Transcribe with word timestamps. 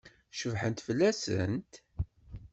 Cebḥent 0.39 0.83
fell-asent? 0.85 1.73